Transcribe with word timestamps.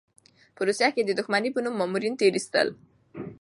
په 0.55 0.61
روسيې 0.67 0.87
کې 0.93 0.99
یې 1.01 1.07
د 1.07 1.11
دښمنۍ 1.19 1.49
په 1.53 1.59
نوم 1.65 1.75
مامورین 1.79 2.13
تېر 2.19 2.33
ایستل. 2.37 2.67